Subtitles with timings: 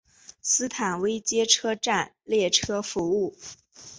[0.41, 3.35] 斯坦威街车站列车服务。